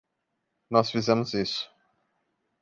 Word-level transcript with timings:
Nós 0.71 0.89
fizemos 0.89 1.35
isso. 1.35 1.71